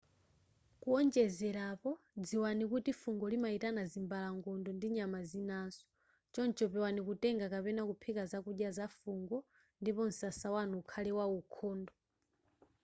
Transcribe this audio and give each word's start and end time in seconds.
kuwonjezerapo 0.81 1.91
dziwani 2.25 2.63
kuti 2.73 2.91
fungo 3.01 3.25
limayitana 3.33 3.81
zimbalangondo 3.91 4.69
ndi 4.77 4.87
nyama 4.97 5.19
zinaso 5.29 5.83
choncho 6.33 6.63
pewani 6.71 6.99
kutenga 7.07 7.45
kapena 7.53 7.81
kuphika 7.89 8.23
zakudya 8.31 8.69
za 8.77 8.85
fungo 8.99 9.37
ndipo 9.81 10.01
msasa 10.09 10.47
wanu 10.55 10.75
ukhale 10.81 11.11
waukhondo 11.17 11.93